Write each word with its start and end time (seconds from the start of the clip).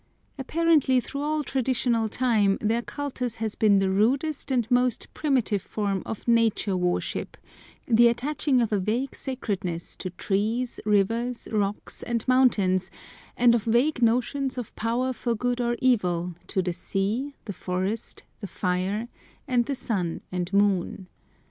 Apparently 0.39 0.99
through 0.99 1.21
all 1.21 1.43
traditional 1.43 2.09
time 2.09 2.57
their 2.59 2.81
cultus 2.81 3.35
has 3.35 3.53
been 3.53 3.77
the 3.77 3.91
rudest 3.91 4.49
and 4.49 4.65
most 4.71 5.13
primitive 5.13 5.61
form 5.61 6.01
of 6.07 6.27
nature 6.27 6.75
worship, 6.75 7.37
the 7.85 8.07
attaching 8.07 8.61
of 8.61 8.73
a 8.73 8.79
vague 8.79 9.13
sacredness 9.13 9.95
to 9.97 10.09
trees, 10.09 10.79
rivers, 10.85 11.47
rocks, 11.51 12.01
and 12.01 12.27
mountains, 12.27 12.89
and 13.37 13.53
of 13.53 13.63
vague 13.65 14.01
notions 14.01 14.57
of 14.57 14.75
power 14.75 15.13
for 15.13 15.35
good 15.35 15.61
or 15.61 15.77
evil 15.83 16.33
to 16.47 16.63
the 16.63 16.73
sea, 16.73 17.35
the 17.45 17.53
forest, 17.53 18.23
the 18.39 18.47
fire, 18.47 19.07
and 19.47 19.67
the 19.67 19.75
sun 19.75 20.21
and 20.31 20.51
moon. 20.51 21.07